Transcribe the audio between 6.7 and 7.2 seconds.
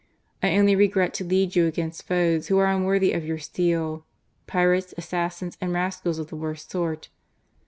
sort.